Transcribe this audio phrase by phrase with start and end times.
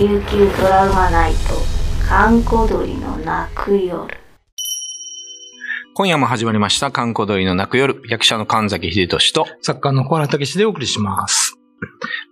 [0.00, 1.38] 琉球ドラマナイト
[2.08, 4.10] 閑古鳥の泣く夜。
[5.92, 11.54] 今夜も始まりました、観光鳥の泣く夜、役者の神崎秀俊と、作家の小原武史でお送りします。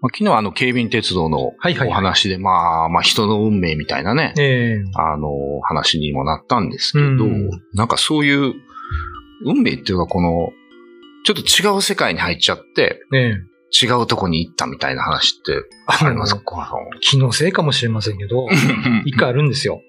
[0.00, 1.88] まあ昨日あの、警備員鉄道のはいはい。
[1.88, 4.82] お話で、まあ、まあ、人の運命みたいなね、ええ。
[4.94, 5.28] あの、
[5.60, 7.50] 話にもなったんですけど、うん。
[7.74, 8.54] なんかそういう、
[9.44, 10.52] 運命っていうかこの、
[11.26, 16.72] ちょっと違う世界に入っちゃって、ええ違うとこに行ったみたいな話ってありますか？
[17.00, 18.46] 気のせいかもしれませんけど、
[19.04, 19.82] 一回あるんですよ。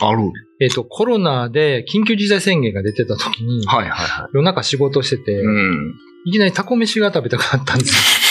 [0.00, 0.30] ある。
[0.60, 4.28] えっ、と、コロナで緊急事態宣言が出てた時に、はいはいはい。
[4.34, 5.94] 夜中仕事してて、うん。
[6.26, 8.24] いきなりタコ飯が食べたくなったんです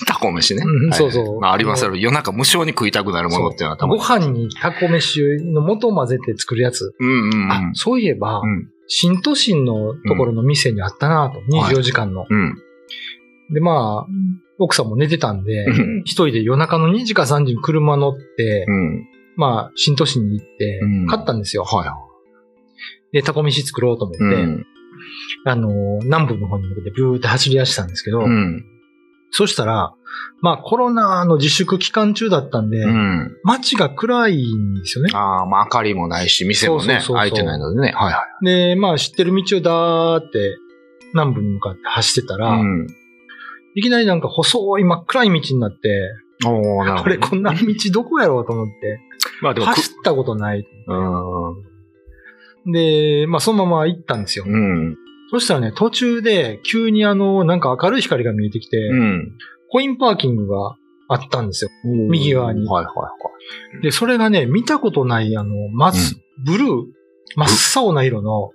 [0.06, 0.62] タコ飯ね。
[0.64, 2.00] うんはいそうそうまあ、ありますある。
[2.00, 3.76] 夜中無性に食いたくなるものっていうのはよ。
[3.76, 3.98] 多分。
[3.98, 6.94] ご飯にタコ飯の素を混ぜて作るやつ。
[6.98, 8.68] うんうんあ、そういえば、うん。
[8.86, 12.26] 新都心のところの店にあったなと、24時間の。
[12.28, 12.58] うん。
[13.52, 14.12] で、まあ、
[14.58, 16.00] 奥さんも寝てたんで、うん。
[16.04, 19.06] 一人で夜中の2時か3時に車乗って、うん。
[19.36, 21.64] まあ、新都心に行ってうん、買ったんですよ。
[21.64, 23.16] はい。
[23.16, 24.66] で、タコ飯作ろうと思って、うん。
[25.44, 28.64] あのー、南部の方に向けてブーって走り出したんですけど、うん。
[29.30, 29.94] そしたら、
[30.42, 33.36] まあコロナの自粛期間中だったんで、うん。
[33.44, 35.10] 街が暗いんですよね。
[35.14, 37.92] ああ、まあ、明かりもないし、店もね、開いてないのでね。
[37.92, 40.56] はいはで、まあ知ってる道をダーって
[41.14, 42.38] 南部に向かって走ってたい。
[42.38, 42.86] ら、うん。
[43.80, 46.12] いきなりなんか細い真っ暗い道になって、
[46.46, 47.02] おー、なるほど。
[47.02, 47.58] これこんな道
[47.92, 49.00] どこやろうと思って、
[49.40, 50.66] まあでも、走ったことない。
[50.86, 52.72] うん。
[52.72, 54.44] で、まあそのまま行ったんですよ。
[54.46, 54.96] うん。
[55.30, 59.32] そしたらね、途中で急にあの、なんか明るい光が見えてきて、うん。
[59.70, 60.76] コインパーキングが
[61.08, 61.70] あったんですよ。
[61.84, 63.10] 右側にはいはいは
[63.78, 63.82] い。
[63.82, 66.68] で、それがね、見たことない、あの、まず、ブルー、
[67.36, 67.46] 真
[67.80, 68.50] っ青な色の、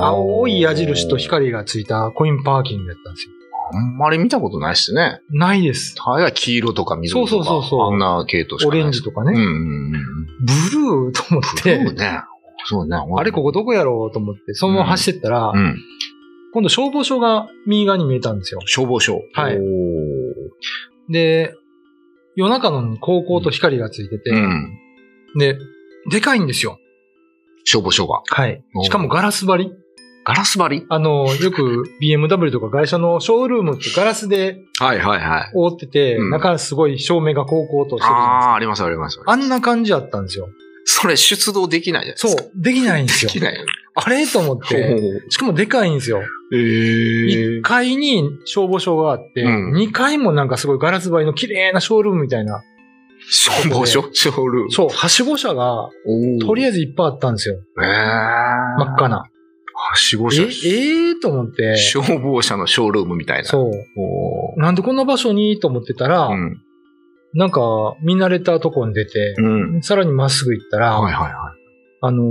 [0.00, 3.32] 青い矢印と光がついたコインパーキングやったんですよ。
[3.72, 5.20] あんまり見たことないっすね。
[5.30, 5.94] ないです。
[5.96, 7.30] 大概黄色とか緑とか。
[7.30, 8.80] そうそうそうそうあんな系統しかオない。
[8.82, 9.32] レンジとかね。
[9.32, 9.50] うんうんう
[9.88, 9.92] ん。
[10.44, 12.20] ブルーと思って、そうね。
[12.66, 12.96] そうね。
[13.16, 15.76] あれここどこやろうと思って、そのまま走ってったら、うん。
[16.52, 18.60] 今度消防署が右側に見えたんですよ。
[18.66, 19.22] 消防署。
[19.32, 19.58] はい
[21.10, 21.54] で、
[22.36, 24.78] 夜中のに高校と光がついてて、うん。
[25.38, 25.58] で、
[26.10, 26.78] でかいんですよ。
[27.64, 28.22] 消防署が。
[28.26, 28.84] はいお。
[28.84, 29.72] しかもガラス張り。
[30.24, 30.86] ガラス張り？
[30.88, 35.50] あの、よく BMW とか会社のショールームってガラスではいはいはい。
[35.54, 39.20] 覆ってて、うん中すごい照明が高校としてるじゃないですかああ、ありますあります。
[39.24, 40.48] あんな感じだったんですよ。
[40.86, 42.42] それ出動できないじゃないでそすか。
[42.44, 43.38] う、できないんですよで。
[43.38, 43.64] きないよ。
[43.94, 46.22] あれと思って、しかもでかいんですよ。
[46.52, 52.62] え1階に消防署があって、うん2階もなんかすごいガラス張りの綺麗なショールームみたいな。
[53.30, 54.10] 消防署？
[54.12, 54.70] ショールーム。
[54.70, 55.88] そう、はしご車が、
[56.44, 57.56] とりああえずいっぱいあったんですよ。
[57.80, 57.84] えー。
[58.78, 59.24] 真っ赤な。
[59.94, 60.42] はしごえ、車。
[60.42, 63.44] えーと思って、消防車のショールームみたいな。
[63.44, 64.60] そう。
[64.60, 66.60] なんでこんな場所にと思ってたら、うん。
[67.34, 67.60] なんか
[68.02, 69.82] 見慣れたとこに出て、うん。
[69.82, 71.54] さらにまっすぐ行ったら、はいはいは
[72.00, 72.24] あのー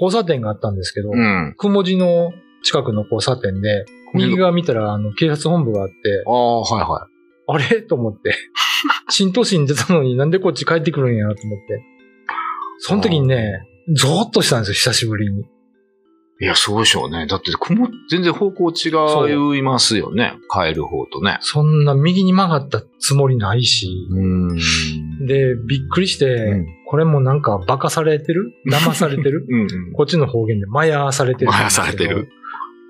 [0.00, 1.12] 交差点があったんですけど、い。
[1.12, 1.54] うん。
[1.56, 3.84] くもじの近くの交差点で、
[4.14, 5.94] 右側見たら、あの、警察本部があって、
[6.26, 7.12] ああ、はいはい。
[7.48, 7.82] あれ？
[7.82, 8.34] と思って。
[9.08, 11.26] 新都心出たのになんでこっち帰ってくるんや？
[11.28, 11.82] と思って。
[12.78, 13.62] その時にね、
[13.94, 15.44] ゾーッとしたんですよ、久しぶりに。
[16.38, 17.26] いや、そうでしょうね。
[17.26, 20.34] だって、雲、全然方向違いますよね。
[20.50, 21.38] 帰る方とね。
[21.40, 23.88] そんな右に曲がったつもりないし。
[24.10, 24.56] うん。
[25.26, 28.52] で、びっくりして、うんこれもなんか馬鹿されてる？
[28.70, 29.44] 騙されてる？
[29.50, 29.92] うん。
[29.94, 31.50] こっちの方言でマヤされてる。
[31.50, 32.28] マヤされてる。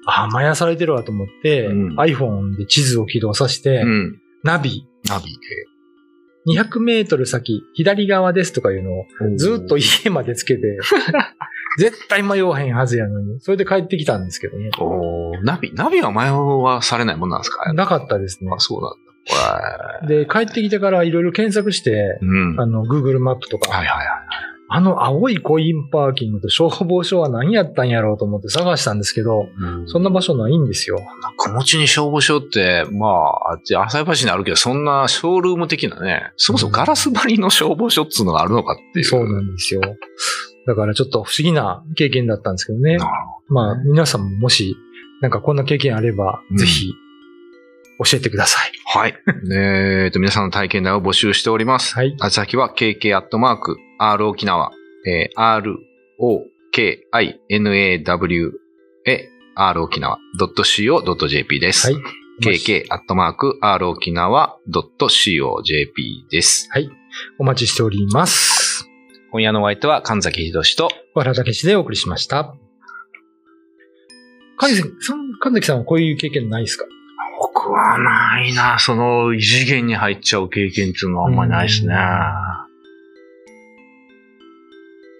[0.04, 4.20] ああ、マヤされてるわと思って、うん iPhone で地図を起動させて、うん。
[4.44, 5.38] ナビ、ナビ
[6.46, 9.36] 200メートル先、左側ですとかいうのをで。
[9.36, 10.62] ずっと家までつけて、
[11.78, 14.70] 絶対迷わへんはずやのに、それで帰ってきたんですけどね。
[14.78, 17.72] おーナビ、ナビは迷わされないもんなんですか？
[17.72, 18.58] なかったですねあ、。
[18.58, 20.06] そうなんだ。
[20.06, 22.60] で、帰ってきてからいろいろ検索して、うん。
[22.60, 24.06] あの、Google マップとか、はいはいはい。
[24.68, 29.46] あの青いコインパーキングと消防署は何やったんやろうと思って探したんですけど、
[29.86, 30.98] そんな場所ないんですよ。
[31.38, 39.04] 気持ちに消防署って、まあ、あっち、浅井橋にあるけど、そんなショールーム的なね、そもそもガラス張りの消防署っつうのがあるのかっていう。
[39.04, 39.82] そうなんですよ。
[40.66, 42.98] だからちょっと不思議な経験だったんですけどね
[43.48, 44.76] まあ、皆さんももし、
[45.20, 46.92] なんかこんな経験あれば、うんぜひ、
[47.98, 48.72] 教えてください。
[48.86, 49.14] はい。
[49.54, 51.94] えっと、皆さんの体験談を募集しております。
[51.94, 52.16] はい。
[52.20, 54.72] あ先は KK アットマーク R 沖縄、
[55.06, 55.76] えー、R
[56.18, 56.42] O
[56.72, 58.52] K I N A W
[59.06, 61.92] え R 沖縄 .co.jp です。
[61.92, 62.02] はい。
[62.42, 66.68] KK アットマーク R 沖縄 .co.jp です。
[66.70, 66.90] はい。
[67.38, 68.65] お待ちしております。
[69.36, 72.54] 今夜のお相手は神崎秀と、小原でお送りしました。
[74.56, 76.86] 神崎さん、神崎さんはこういう経験ないですか？
[77.38, 78.78] 僕はないな。
[78.78, 81.94] その異次元に入っちゃう経験っていうのはあんまりないですね。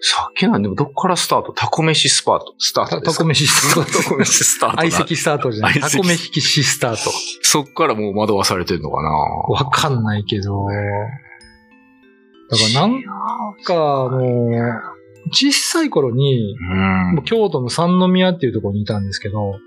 [0.01, 1.53] さっきなんでもどっからスタート？
[1.53, 3.19] タコ飯スパート、スタートたですか？
[3.19, 4.77] タコ飯スタータコ飯スタート。
[4.77, 5.79] 相席スタートじゃない。
[5.79, 7.11] タコ飯スタート。
[7.43, 9.09] そっからもう惑わされてるのかな？
[9.09, 10.65] わかんないけど。
[12.49, 13.01] だからなん
[13.63, 16.55] かもう、小さい頃に、
[17.15, 17.23] うん。
[17.25, 19.59] 京都の三宮っていうところにいたんですけど、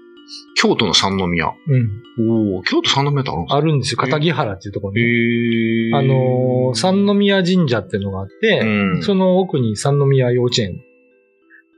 [0.54, 1.52] 京都の三宮。
[1.66, 2.54] うん。
[2.54, 3.98] おお京都三宮ってあるんですかあるんですよ。
[3.98, 5.00] 片木原っていうところに。
[5.00, 10.80] へーあのー、三宮神社っていうのがあって、うんその奥に三宮幼稚園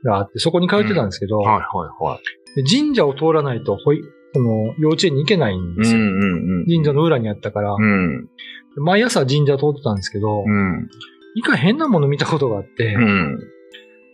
[0.03, 2.19] があって、そこに通ってたんですけど、はいはいは
[2.55, 2.61] い。
[2.61, 4.01] で神社を通らないと、ほい、
[4.33, 5.99] その、幼稚園に行けないんですよ。
[5.99, 8.29] うんうん神社の裏にあったから、うん。
[8.77, 10.89] 毎朝神社通ってたんですけど、うん。
[11.35, 13.39] 一回変なもの見たことがあって、うん。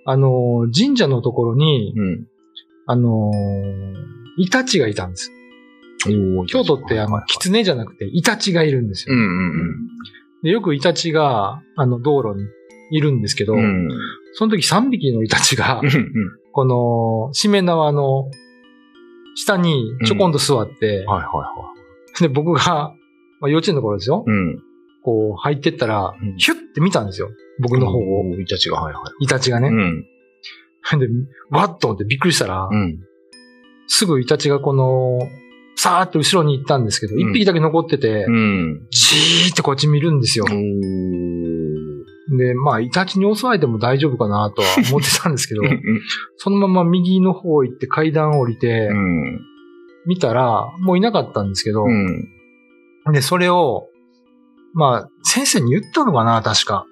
[0.05, 2.27] あのー、神社のところに、うん。
[2.87, 3.95] あのー、
[4.37, 5.31] イタチがいたんです。
[6.47, 9.15] 京都って、あの、狐じゃなくて、イタチがいるんですよ。
[9.15, 9.89] うんうん
[10.41, 12.47] でよくイタチが、あの、道路に
[12.91, 13.59] いるんですけど、うん。
[13.59, 13.89] うん。
[14.33, 15.91] その時3匹のイタチがう、ん
[16.53, 16.65] こ
[17.27, 18.31] の、しめ縄の
[19.39, 21.73] 下にちょこんと座って、はいはいは
[22.19, 22.93] で、僕が、
[23.39, 24.31] まあ、幼稚園の頃ですよ、い。
[24.31, 24.59] うん。
[25.01, 27.29] こう入ってったらうん、ヒュッて見たんですよ。
[27.61, 29.23] 僕の方を、イタチが、はいはい。
[29.23, 29.69] イタチがね。
[29.69, 30.05] うん。
[30.99, 31.07] で、
[31.49, 32.99] わっと思ってびっくりしたら、うん。
[33.87, 35.19] すぐイタチがこの、
[35.77, 38.87] さーって後ろに行ったんですけど、一、うん匹だけ残ってて、うん。
[38.91, 40.45] じーってこっち見るんですよ。
[40.49, 41.28] おー
[42.37, 45.81] で、まあ、イタチに襲われても大丈夫かなとは思ってたんですけどう、ん
[46.37, 49.39] そのまま右の方行って階段降りてう、ん。
[50.05, 52.29] 見たら、もういなかったんですけど、うん。
[53.11, 53.87] で、それを、
[54.73, 56.85] まあ、先生に言ったのかな、確か。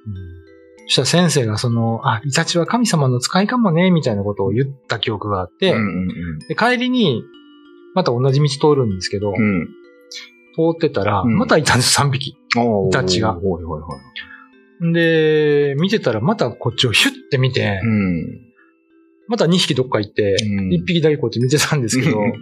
[0.87, 5.75] そしたら先生がその、あ、イタチは神様の使いかもね、みたいなことを言った記憶があって、
[6.47, 7.23] で帰りに、
[7.93, 9.67] また同じ道通るんですけど、うん。
[10.55, 12.29] 通ってたら、うんまたいたんです、3匹。
[12.31, 12.35] イ
[12.91, 13.37] タチが。
[14.81, 18.41] で、見てたらまたこっちをヒュッて見て、うん。
[19.27, 22.33] また2匹どっか行って、うん1匹だけこっち見てたんですけどう、ん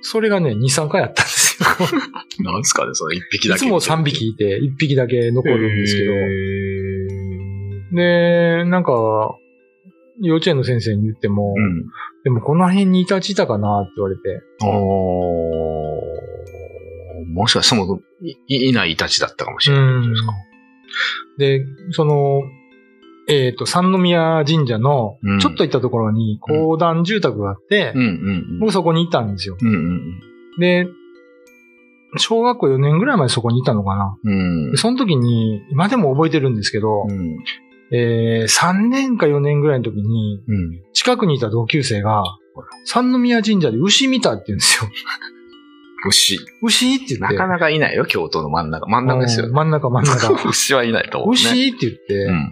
[0.00, 1.68] それがね、2、3回あったんですよ。
[2.44, 3.64] なんですかね、その一匹だけ。
[3.64, 6.18] いつも3匹いて、1匹だけ残るんですけど、ど。
[7.96, 9.36] で、なんか、
[10.20, 11.86] 幼稚園の先生に言っても、うん。
[12.24, 16.08] でもこの辺にイタチいたかなって言われて、おー
[17.26, 18.36] もしかしてそもそもい
[18.70, 20.32] いないイタチだったかもしれないですか。
[21.38, 22.42] で、その、
[23.28, 28.00] えっ、と、三宮神社のうん、ちょっと行ったところに、公団住宅があって、う
[28.60, 29.56] 僕そこに行ったんですよ。
[29.60, 29.68] うん。
[29.68, 30.20] うん
[30.58, 30.88] で、
[32.16, 34.16] 小学校4年ぐらいまでそこにいたのかな。
[34.24, 37.38] うんその時に、今でも覚えてるんですけど、うん。
[37.90, 40.82] えー、3年か4年ぐらいの時に、うん。
[40.92, 42.24] 近くにいた同級生が、
[42.84, 44.90] 三宮神社で牛見たって言うんですよ。
[46.04, 46.38] 牛。
[46.62, 47.34] 牛って言って。
[47.34, 48.86] なかなかいないよ、京都の真ん中。
[48.86, 49.52] 真ん中ですようん。
[49.52, 50.32] 真ん中真ん中。
[50.48, 51.34] 牛はいないと思う、ね。
[51.34, 52.50] 牛って言って、うん。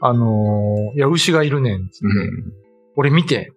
[0.00, 1.90] あのーいや、牛がいるねん。
[2.96, 3.52] 俺見て、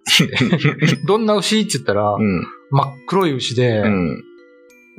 [1.06, 2.48] どんな牛って言ったら、うん。
[2.72, 4.24] 真っ黒い牛で、うん。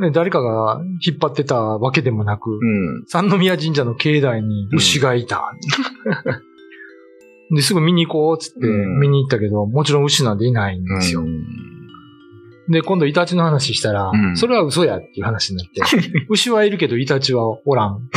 [0.01, 3.05] で誰かが引っ張ってたわけでもなく、うん。
[3.07, 5.53] 三宮神社の境内に牛がいた。
[7.55, 11.21] で、すぐ見に行こうっつってうん見に行ったけど、もちろん牛なんていないんですよ。
[11.21, 11.72] うん
[12.69, 15.82] で、今度イタチの話したら、うんそれは嘘やっていう話になって、
[16.31, 18.09] 牛はいるけどイタチはおらん。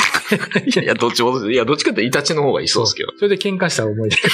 [0.65, 3.11] いやいや、どっちも、いや、どっちかってイタチの方がいそうですけど。
[3.17, 4.17] それで喧嘩した思い出。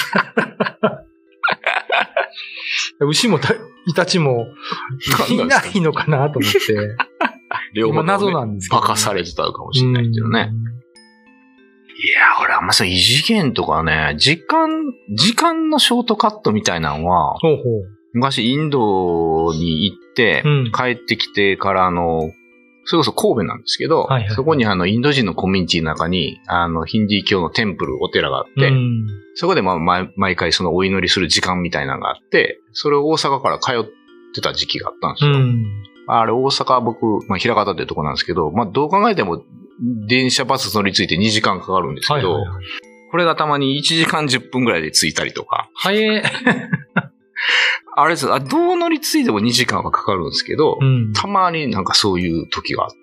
[3.00, 3.54] 牛もた
[3.86, 4.46] イタチも
[5.28, 6.58] いないのかなと思って、
[7.74, 10.50] 両方ともね今謎なんですけど、化かされてたかもしれないけどね。
[12.04, 14.68] いや、俺あんまそう異次元とかね、時間、
[15.14, 17.64] 時間のショートカットみたいなのは、ほうほう。
[18.12, 22.32] 昔インドに行って、うん帰ってきてからあの、
[22.84, 33.84] それこそ神戸なんですけど、はいはいそこにあの、インド人のコミュニティの中に、あの、ヒンディー教のテンプル、お寺があって、うんそこでまあ毎毎回そのお祈りする時間みたいなのがあって、それを大阪から通っ
[34.34, 35.32] てた時期があったんですよ。
[35.32, 35.82] うん。
[36.06, 39.42] あれ大阪僕、まあ、平方っていうとこなんですけど、まあどう考えても
[40.06, 42.64] 電車バス乗り継いで2時間かかるんですけど、はいはいはい。
[43.10, 46.22] これがたまに1時間10分ぐらいで着いたりとか、はえ。
[47.94, 51.12] あれですあどう乗り継いでも2時間はかかるんですけど、うん。
[51.12, 52.96] たまになんかそういう時があった。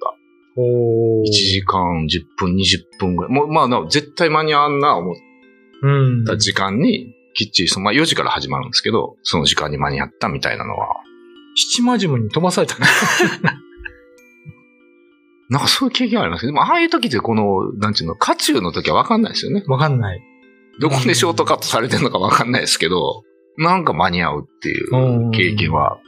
[0.58, 3.32] おー1時間10分、20分ぐらい。
[3.32, 5.16] もうまあな、絶対間に合わんな思っ
[5.82, 5.88] う
[6.22, 6.26] ん。
[6.26, 10.88] た時間に、きっちりその、まあ4時から始まるんですけど、その時間に間に合ったみたいなのは、
[11.56, 12.86] 七魔島に飛ばされたね。
[15.50, 19.64] なんかそういう経験ありますけど、でもああいう時ってこの、なんちゅうの、渦中の時はわかんないですよね。
[19.68, 20.22] わかんない。
[20.80, 23.24] どこでショートカットされてるのかわかんないですけど、
[23.60, 26.00] なんか間に合うっていう経験は、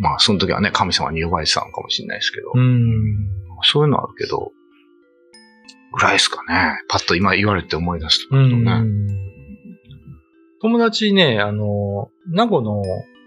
[0.00, 3.28] まあその時はね、神様に呼ばれてたのかもしれないですけど、うん。
[3.62, 4.52] そういうのあるけど、
[5.92, 6.82] ぐらいですかね。
[6.88, 8.72] パッと今言われて思い出すとうね。
[8.72, 9.06] ん。
[10.62, 12.82] 友達ね、あの、名護の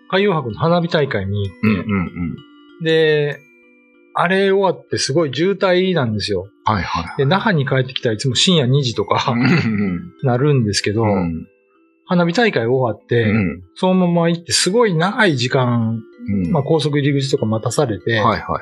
[0.09, 1.77] 海洋博の花火大会に行って、うんうん
[2.79, 2.83] うん。
[2.83, 3.39] で、
[4.15, 6.47] あれ終わってすごい渋滞なんですよ。
[6.65, 7.17] はいはい。
[7.17, 11.47] で、那覇に帰ってきたらいつも深夜2時とかうん なるんですけど、うん
[12.05, 18.59] 花火大会終わって、うんそのまま行ってすごい長い時間、うんまあ高速入り口とか待たされて、はいはいは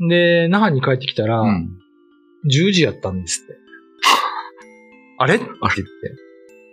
[0.00, 0.08] い。
[0.08, 1.68] で、那覇に帰ってきたら、うん
[2.46, 3.52] 10時やったんですって。
[5.18, 5.34] あれ？
[5.34, 5.54] って言って。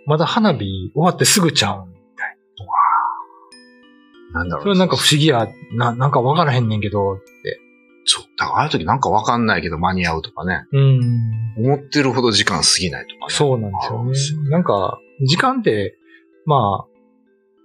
[0.06, 1.98] まだ花火終わってすぐちゃうん。
[4.32, 4.64] なんだろう。
[4.64, 7.60] それなんか不思議や、な、なんかわからへんねんけど、って。
[8.04, 8.24] そう。
[8.38, 10.66] だからああいう時なんかわかんないけど間に合うとかね。
[10.72, 11.00] うん。
[11.58, 13.34] 思ってるほど時間過ぎないとかね。
[13.34, 13.70] そうなん
[14.08, 14.48] ですよね。
[14.50, 15.96] なんか、時間って、
[16.46, 16.88] まあ、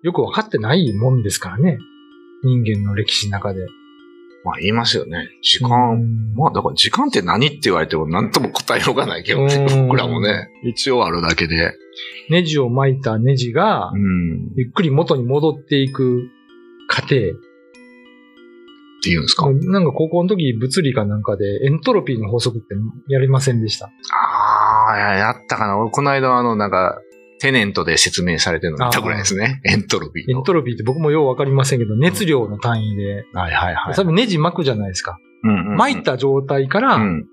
[0.03, 1.77] よくわかってないもんですからね。
[2.43, 3.65] 人間の歴史の中で。
[4.43, 5.29] まあ言いますよね。
[5.41, 5.93] 時う間。
[5.95, 9.55] んまあだから時間って何って言われても何とも答えようがないけどね。
[9.69, 10.49] うん僕らもね。
[10.65, 11.73] 一応あるだけで。
[12.29, 14.47] ネジを巻いたネジがう、ん。
[14.47, 16.27] っゆっくり元に戻っていく
[16.89, 17.15] 過程。
[19.01, 19.49] て言うんですか？
[19.49, 22.75] なんか高校の時物理かなんかでエントロピーの法則って
[23.07, 23.85] やりませんでした？
[23.87, 25.77] ああ、ややったかな。
[25.77, 26.99] 俺この間あのなんか、
[27.43, 29.59] TENET で説明されてるの見たぐらいですね。
[29.65, 30.39] エントロピーの。
[30.39, 33.93] エントロピーって僕もようわかりませんけど、熱量の単位で、はいはいはい。
[33.95, 35.19] 多分ネジ巻くじゃないですか。
[35.43, 37.25] うんうんうん巻いた状態から、うん。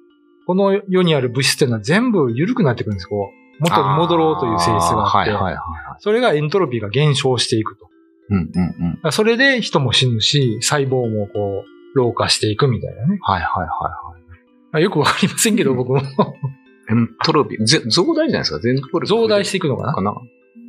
[0.49, 3.63] この世にある物質っていうのは全部緩くなってくるんです、こう。
[3.63, 5.31] 元に戻ろうという性質があって。
[5.31, 5.61] はいはいはい。
[6.01, 7.89] それがエントロピーが減少していくと。
[8.31, 9.13] うんうんうん。
[9.13, 13.21] それで人も死ぬし、細胞もこう、老化していくみたいなね。
[13.23, 14.21] はいはいはいはい。
[14.73, 16.03] まあよくわかりませんけど、僕も。
[16.91, 18.61] エントロピー、ぜ増大じゃないですか？
[18.61, 19.07] エントロピー。
[19.07, 19.93] 増大していくのかな？
[19.95, 20.15] かな？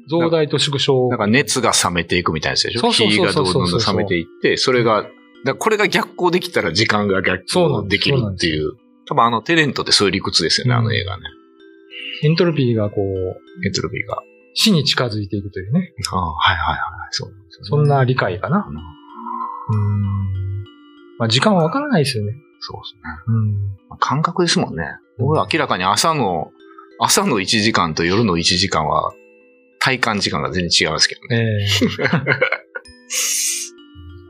[0.09, 1.09] 増大と縮小。
[1.09, 2.91] なんか熱が冷めていくみたいなやつでしょ？
[2.91, 5.05] 火がどんどん冷めていって、それが、
[5.45, 8.73] だこれが逆行できたら時間が逆行できるっていう。
[9.07, 11.23] 多分あの TENET ってそういう理屈ですよね、あの映画ね。
[12.23, 14.21] エントロピーがこう、エントロピーが。
[14.53, 15.93] 死に近づいていくというね。
[16.11, 16.79] ああ、はいはいはい。
[17.11, 18.67] そうねそんな理解かな。
[18.69, 20.63] うんうん。
[21.17, 22.33] まあ時間はわからないですよね。
[22.59, 23.01] そうですね。
[23.27, 23.53] うん。
[23.89, 24.83] まあ感覚ですもんね。
[25.21, 26.51] うん俺明らかに朝の、
[26.99, 29.13] 朝の1時間と夜の1時間は、
[29.79, 31.37] 体感時間が全然違いますけどね。
[31.37, 31.67] ええ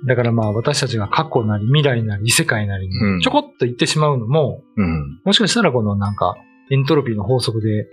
[0.04, 5.20] だからまあ私たちが過去なり未来なり異世界なりうんにちょこっと言ってしまうのも、うん。
[5.24, 6.36] もしかしたらこのなんか
[6.72, 7.88] エントロピーの法則で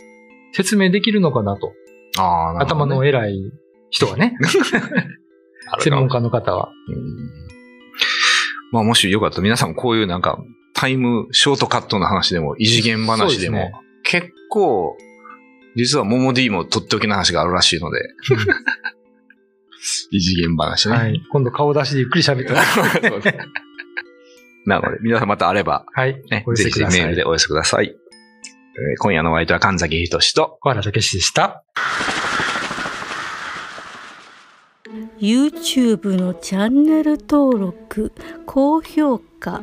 [0.52, 1.75] 説明できるのかなと。
[2.19, 3.52] ああ、なるほ頭の偉い
[3.90, 4.38] 人はね。
[5.81, 6.71] 専門家の方は。
[6.88, 7.49] うん
[8.71, 10.38] まあもしよかったら皆さんこういうなんか
[10.78, 13.70] タイムショートカットの話でも異次元話でもそう
[14.04, 14.97] 結構
[15.75, 18.00] 実はモモ D もとっておきの話があるらしいので
[20.11, 20.97] 異次元話ね。
[20.97, 21.23] はい。
[21.30, 22.52] 今度顔出しでゆっくり喋って。
[24.66, 26.20] なので皆さんまたあれば、はい。
[26.30, 27.87] ねぜひメールでお寄せください。
[27.87, 27.94] えー
[29.00, 31.64] 今夜のお相手は神崎仁と小原武史でした。
[35.20, 38.12] YouTube のチャンネル登録
[38.47, 39.62] 高評価